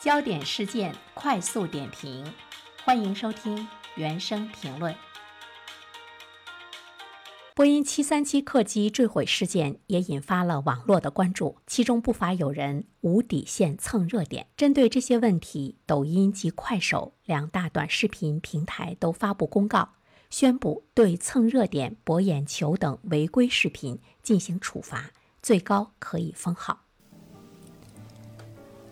[0.00, 2.24] 焦点事件快速点评，
[2.86, 4.94] 欢迎收听原声评论。
[7.54, 14.46] 波音737客机坠毁事件也引发了网络的关注，其中不乏有人无底线蹭热点。
[14.56, 19.96] 针对这些问题，抖音及快手两大短视频平台都发布公告，
[20.30, 25.10] 宣布对蹭热点、博眼球等违规视频进行处罚，
[25.42, 26.86] 最高可以封号。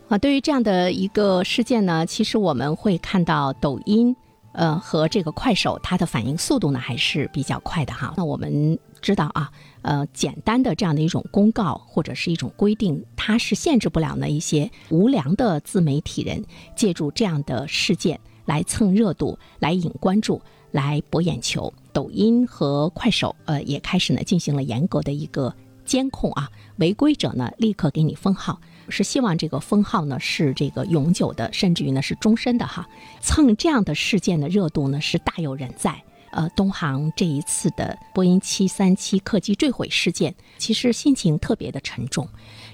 [0.08, 4.16] 啊，对于这样的一个事件呢，其实我们会看到抖音，
[4.52, 8.14] 呃，和这个快手，它的反应速度呢还是比较快的哈。
[8.16, 9.50] 那我们知道啊，
[9.82, 16.42] 呃，简单的这样的一种公告或者是一种规定，它是限制不了呢一些无良的自媒体人
[16.74, 21.70] 借助这样的事件来蹭热度、来引关注、来博眼球。
[21.92, 25.52] 抖音和快手，呃，也开始呢进行了严格的一个
[25.84, 28.58] 监控啊，违规者呢立刻给你封号。
[28.90, 32.88] 是希望这个封号呢是这个永久的，甚至于呢是终身的哈。
[33.20, 36.02] 蹭这样的事件的热度呢是大有人在。
[36.30, 42.28] 呃，东航这一次的波音七三七客机坠毁事件，其实心情特别的沉重，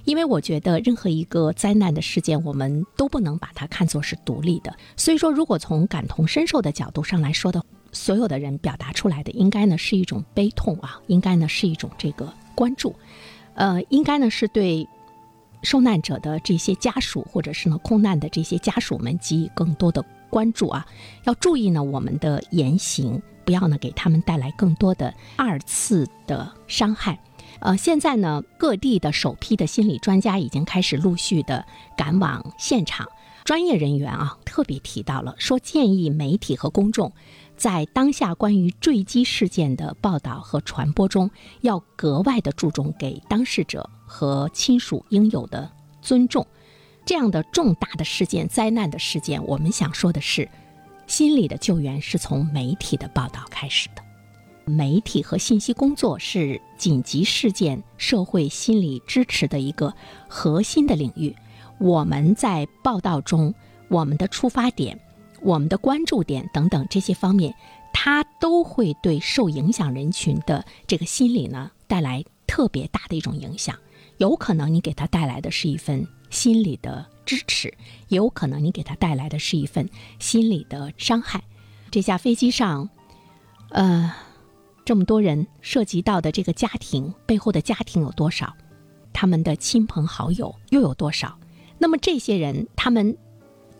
[0.05, 4.77] 因为我觉得任何一个灾难的事件，我们都不能把它看作是独立的。
[4.97, 12.93] 所以说，如果从感同身受的角度上来说的，所有的人表达出来的应该呢是一种悲痛啊，应该呢是一种这个关注，
[13.55, 14.87] 呃，应该呢是对。
[15.65, 20.87] 受难者的这些家属，或者是呢空难的这些家属们，给予更多的关注啊！
[21.25, 27.19] 要注意呢我们的言行，不要呢给他们带来更多的二次的伤害。
[27.61, 31.65] 呃，现在呢各地的首批的心理专家已经开始陆续的
[31.97, 33.09] 赶往现场，
[33.45, 37.13] 专业人员啊特别提到了，说建议媒体和公众。
[37.57, 45.69] 在当下关于坠机事件的报道和传播中，要格外的注重给当事者和亲属应有的
[46.01, 46.47] 尊重。
[47.05, 50.49] 这样的重大的事件、灾难的事件，我们想说的是，
[51.09, 54.05] 心理的救援是从媒体的报道开始的。
[54.65, 59.93] 媒体和信息工作是紧急事件社会心理支持的一个
[60.29, 61.35] 核心的领域。
[61.79, 63.53] 我们在报道中，
[63.89, 64.97] 我们的出发点。
[65.43, 67.53] 我们的关注点等等这些方面，
[67.93, 73.77] 它都会对受影响人群的这个心理呢带来特别大的一种影响。
[74.19, 77.73] 有可能你给他带来的是一份心理的支持，
[78.09, 79.89] 也有可能你给他带来的是一份
[80.19, 81.43] 心理的伤害。
[81.91, 82.89] 这架飞机上，
[83.71, 84.13] 呃，
[84.85, 88.55] 这么多人涉及到的这个家庭背后的家庭有多少？
[89.13, 91.39] 他们的亲朋好友又有多少？
[91.79, 93.17] 那么这些人他们。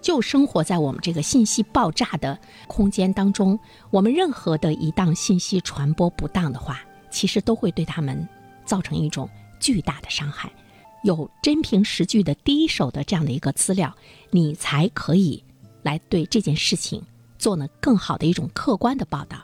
[0.01, 3.59] 就生活在我们这个信息爆炸的空间当中，
[3.89, 6.79] 我们任何的一档信息传播不当的话，
[7.11, 8.29] 其实都会对他们
[8.67, 9.27] 造成一种
[9.61, 10.53] 巨大的伤害。
[11.03, 13.95] 有真凭实据的第一手的这样的一个资料，
[14.31, 15.43] 你才可以
[15.83, 17.03] 来对这件事情
[17.39, 19.39] 做呢更好的一种客观的报道。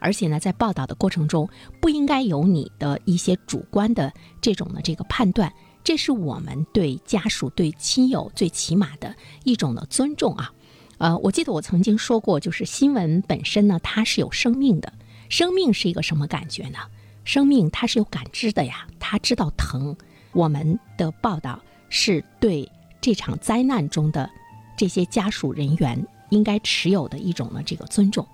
[0.00, 1.48] 而且呢，在报道的过程中，
[1.80, 5.50] 不应该有你的一些主观的这种的这个判断。
[5.82, 9.14] 这是我们对家属、对亲友最起码的
[9.44, 10.52] 一种的尊重啊！
[10.98, 14.92] 呃，我记得我曾经说过，就是新闻本身呢，它是有生命的。
[15.28, 16.78] 生命是一个什么感觉呢？
[17.24, 19.96] 生命它是有感知的呀，它知道疼。
[20.32, 22.70] 我们的报道是对
[23.00, 24.28] 这场灾难中的
[24.76, 28.26] 这些家属人员应该持有的一种呢这个尊重。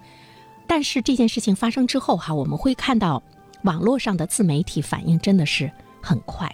[0.67, 3.23] 但是这件事情发生之后哈，我们会看到
[3.65, 5.71] 网络上的自媒体反应真的是
[6.01, 6.51] 很快。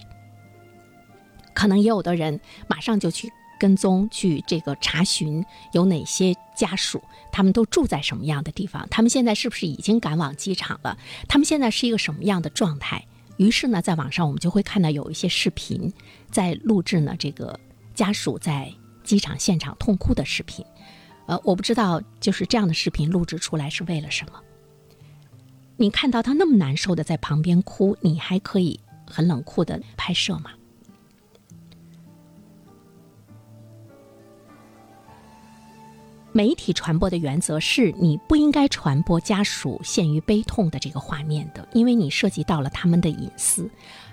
[1.54, 7.02] 可能也有的人马上就去跟踪，去这个查询有哪些家属，
[7.32, 10.96] 他们都住在什么样的地方，他们现在是不是已经赶往机场了？
[11.28, 13.04] 他们现在是一个什么样的状态？
[13.36, 15.92] 于是呢，在网上我们就会看到有一些视频
[16.30, 17.58] 在录制呢，这个
[17.94, 18.72] 家属在
[19.04, 20.64] 机场现场痛哭的视频。
[21.26, 24.40] 呃，我不知道就是这样的视频录制出来是为了什么？
[25.76, 30.52] 你看到他那么难受的在旁边哭，你还可以很冷酷的拍摄吗？
[36.36, 43.70] 媒体传播的原则是你不应该传播家属陷于悲痛的这个画面的，因为你涉及到了他们的隐私。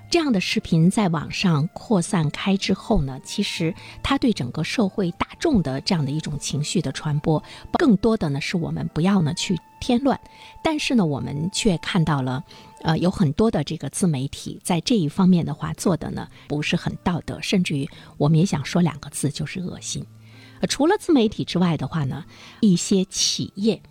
[0.09, 7.43] 这样的视频在网上扩散开之后呢，其实它对整个社会大众的这样的一种情绪的传播，
[7.73, 10.17] 更多的呢是我们不要呢去添乱。
[10.63, 12.41] 但是呢，我们却看到了，
[12.83, 20.05] 呃，有很多的这个自媒体在这一方面的话做的呢不是很道德，甚至于我们也想说两个字，就是恶心。
[20.67, 22.23] 除了自媒体之外的话呢，
[22.61, 23.81] 一些企业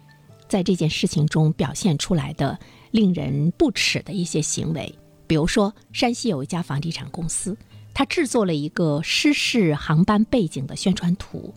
[0.49, 2.59] 在这件事情中表现出来的
[2.91, 4.95] 令人不齿的一些行为，
[5.27, 7.57] 比如说山西有一家房地产公司，
[7.95, 11.55] 它制作了一个失事航班背景的宣传图，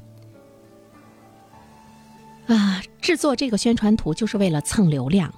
[2.47, 5.33] 啊，制作这个宣传图就是为了蹭流量，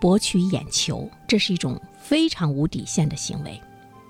[0.00, 3.60] 博取眼球，这是一种非常无底线的行为。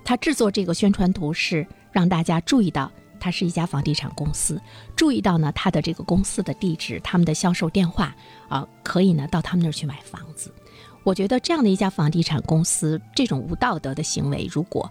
[0.05, 2.91] 他制作这个宣传图是让大家注意到
[3.26, 4.62] 他是一家房地产公司，
[4.94, 8.14] 注意到呢他的这个公司的地址、他们的销售电话
[8.49, 10.55] 啊，可以呢到他们那儿去买房子。
[11.02, 14.88] 我觉得这样的一家房地产公司，这种无道德的行为，如果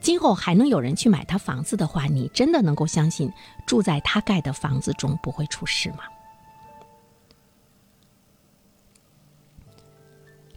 [0.00, 3.32] 今后还能有人去买他房子的话，你真的能够相信
[3.68, 5.98] 住在他盖的房子中不会出事吗？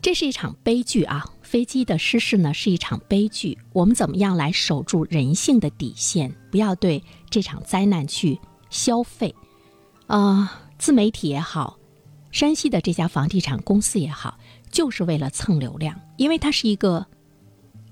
[0.02, 1.24] 这是一场悲剧啊！
[1.50, 3.58] 飞机的失事呢是一场悲剧。
[3.74, 9.34] 我们怎么样来守住人性的底线，不要对这场灾难去消费？
[10.06, 11.80] 啊，自媒体也好，
[12.32, 14.38] 山西的这家房地产公司也好，
[14.70, 17.04] 就是为了蹭流量，因为它是一个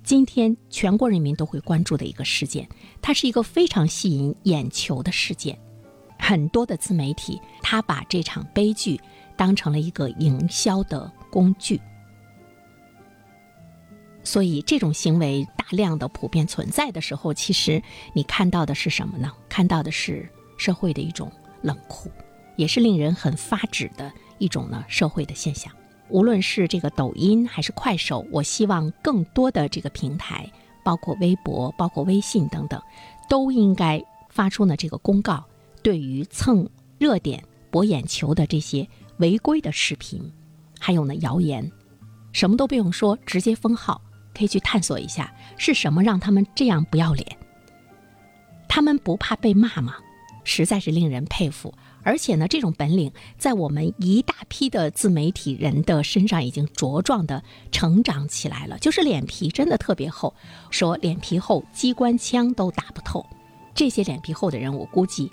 [0.04, 2.69] 今天全国人民都会关注的一个事件，
[3.01, 5.57] 它是一个非常吸引眼球的事件。
[6.19, 9.01] 很多的自媒体，他把这场悲剧
[9.36, 11.81] 当成了一个营销的工具。
[14.27, 17.81] 所以，这种行为大量的普遍存在的时候，其实
[18.12, 19.31] 你看到的是什么呢？
[19.47, 20.27] 看到的是
[20.57, 21.31] 社会的一种
[21.62, 22.12] 冷酷，
[22.57, 25.71] 也是令人很发指的一种呢社会的现象。
[26.09, 30.45] 无论是这个抖音还是快手，我希望更多的这个平台，
[30.83, 32.81] 包括微博、包括微信等等，
[33.30, 35.41] 都应该发出呢这个公告，
[35.81, 37.41] 对于蹭热点、
[37.71, 38.85] 博眼球的这些
[39.19, 40.30] 违规的视频，
[40.77, 41.71] 还有呢谣言，
[42.33, 44.01] 什么都不用说，直接封号。
[44.37, 47.37] 可以去探索一下是什么让他们这样不要脸？
[48.67, 49.95] 他们不怕被骂吗？
[50.43, 51.73] 实在是令人佩服。
[52.03, 58.77] 而且呢，这种本领在我们一大批的自媒体人的身上已经茁壮的成长起来了。
[58.79, 60.33] 就是脸皮真的特别厚，
[60.69, 63.25] 说脸皮厚，机关枪都打不透。
[63.75, 65.29] 这些脸皮厚的人，我估计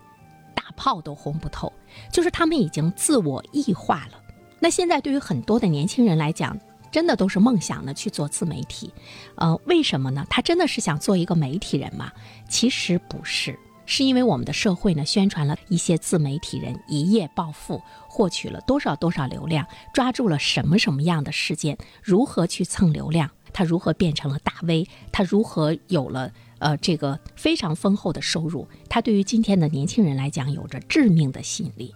[0.53, 1.73] 大炮都轰不透。
[2.11, 4.21] 就是他们已经自我异化了。
[4.59, 6.59] 那现在对于很多的年轻人来讲，
[6.95, 8.95] 真的都是梦想呢去做自媒体，
[9.35, 10.25] 呃，为什么呢？
[10.31, 12.13] 他真的是想做一个媒体人吗？
[12.49, 26.31] 其实不是，是因为我们的社会呢宣传了一些自媒体人一夜暴富，获取了多少多少流量，抓住了什么什么样的事件，如何去蹭流量，他如何变成了大 V，他如何有了
[26.61, 31.93] 呃这个非常丰厚的收入，他对于今天的年轻人来讲有着致命的吸引力。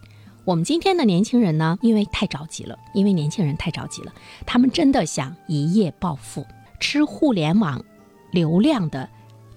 [0.48, 4.14] 我们今天的年轻人呢，因为太着急了，因为年轻人太着急了，
[4.46, 6.46] 他们真的想一夜暴富，
[6.80, 7.84] 吃互联网
[8.30, 9.06] 流量的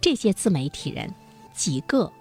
[0.02, 1.10] 这些自媒体人，
[1.54, 2.12] 几个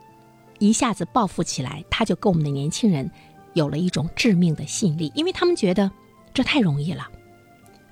[0.61, 3.11] 一下子暴富起来，他就跟我们的年轻人
[3.55, 5.91] 有了一种致命的吸引力，因为他们觉得
[6.33, 7.09] 这太容易了，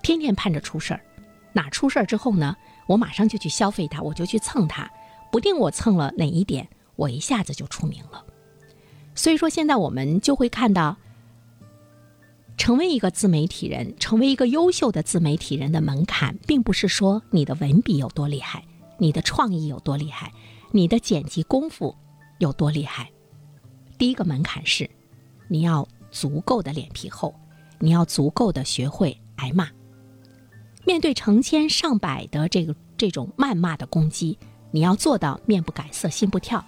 [0.01, 1.01] 天天盼着出事儿，
[1.53, 4.89] 哪出事儿之后呢，我马上就去消费它，我就去蹭它，
[5.33, 8.25] 不定我蹭了哪一点，我一下子就出名了。
[9.19, 10.97] 所以说，现在我们就会看到，
[12.56, 18.62] 成为一个自媒体人，成为一个优秀的自媒体人的门槛，并不是说你的文笔有多厉害，
[18.97, 20.32] 你的创意有多厉害，
[20.70, 21.93] 你的剪辑功夫
[22.38, 23.11] 有多厉害。
[23.99, 24.88] 第一个门槛是，
[25.49, 27.35] 你要足够的脸皮厚，
[27.81, 29.69] 你要足够的学会挨骂。
[30.85, 34.38] 面对成千上百的这个这种谩骂的攻击，
[34.71, 36.64] 你要做到面不改色心不跳，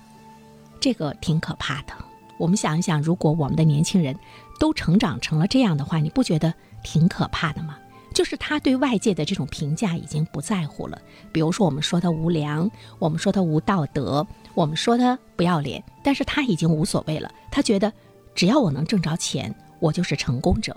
[0.80, 1.94] 这个挺可怕的。
[2.40, 4.18] 我们想一想，如果我们的年轻人
[4.58, 7.76] 都成长成了这样的话，你不觉得挺可怕的吗？
[8.14, 10.98] 就是他对外界的这种评价已经不在乎了。
[11.32, 12.68] 比如说，我们说他无良，
[12.98, 17.30] 我们说他无道德，我们说他不要脸，但是他已经无所谓了。
[17.50, 17.92] 他觉得，
[18.34, 20.74] 只要我能挣着钱，我就是成功者。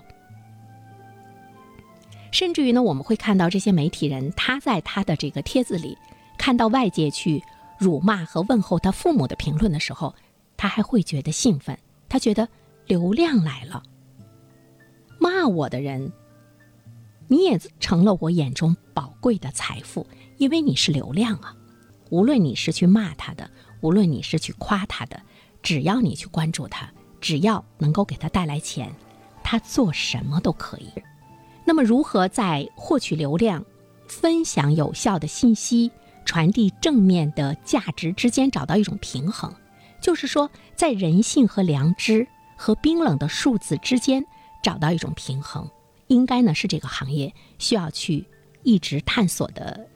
[2.30, 5.96] 甚至于呢，我们会看到这些媒体人，他在他的这个帖子里
[6.36, 7.42] 看到外界去
[7.78, 10.14] 辱骂和问候他父母的评论的时候。
[10.64, 11.78] 他还会觉得兴奋，
[12.08, 12.48] 他觉得
[12.86, 13.82] 流量来了。
[15.18, 16.10] 骂我的人，
[17.28, 20.06] 你也成了我眼中宝贵的财富，
[20.38, 21.54] 因为你是流量啊。
[22.08, 23.50] 无论你是去骂他的，
[23.82, 25.20] 无论你是去夸他的，
[25.62, 26.90] 只要你去关注他，
[27.20, 28.90] 只要能够给他带来钱，
[29.42, 30.88] 他做什么都可以。
[31.66, 33.62] 那么，如何在获取流量、
[34.08, 35.92] 分享有效的信息、
[36.24, 39.54] 传递正面的价值之间找到一种平衡？
[40.04, 44.22] 就是说，在人性和良知和冰冷的数字之间
[44.62, 45.66] 找到一种平衡，
[46.08, 48.26] 应该呢是这个行业需要去
[48.64, 49.88] 一直探索的。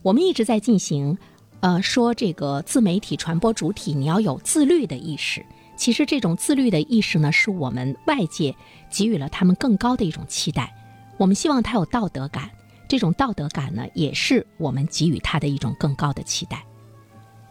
[0.00, 1.18] 我们一直在进行，
[1.60, 5.44] 呃，说这个自媒体传播主体你要有自律的意识。
[5.76, 8.56] 其实这种自律的意识呢，是我们外界
[8.90, 10.74] 给予了他们更高的一种期待。
[11.18, 12.50] 我们希望他有道德感，
[12.88, 16.64] 这种道德感呢，也是我们给予他的一种更高的期待。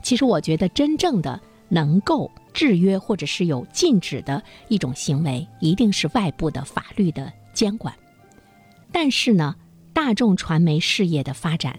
[0.02, 1.40] 其实我觉得真正的。
[1.76, 7.94] 能够制约或者是有禁止的一种行为，一定是外部的法律的监管。
[8.94, 9.54] 但是呢，
[9.92, 11.78] 大众传媒事业的发展，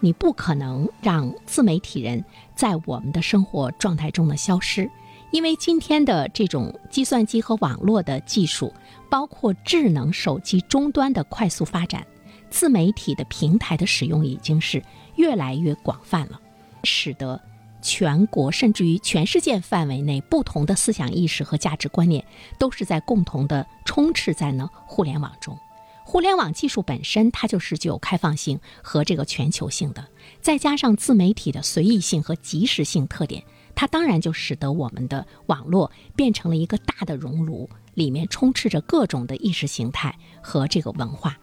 [0.00, 2.24] 你不可能让自媒体人
[2.56, 4.90] 在我们的生活状态中的消失，
[5.30, 8.74] 因为今天的这种计算机和网络的技术，
[9.08, 12.04] 包括智能手机终端的快速发展，
[12.50, 14.82] 自媒体的平台的使用已经是
[15.14, 16.40] 越来越广泛了，
[16.82, 17.40] 使得。
[17.82, 22.24] 全国甚至于全世界范围内，不同的思想意识和价值观念
[22.58, 25.58] 都是在共同的充斥在呢互联网中。
[26.04, 30.06] 互联网技术本身它就是具有开放性和这个全球性的，
[30.40, 33.42] 再加上自媒体的随意性和即时性特点，
[33.74, 41.38] 它当然就使得我们的网络变成了一个大的熔炉，里面充斥着各种的意识形态和这个文化。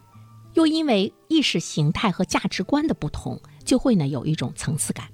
[0.56, 5.08] 又因为意识形态和价值观的不同，就会呢有一种层次感。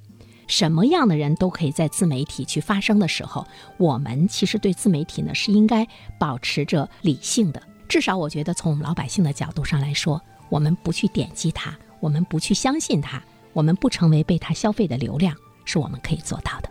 [0.48, 3.46] 什么样的人都可以在自媒体去发声的时候，
[3.78, 5.88] 我们其实对自媒体呢是应该
[6.20, 7.62] 保持着理性的。
[7.88, 13.22] 至少我觉得，从我们老百姓的角度上来说，我们不去点击它，我们不去相信它，
[13.54, 15.36] 我们不成为被它消费的流量，
[15.66, 16.70] 是我们可以做到的。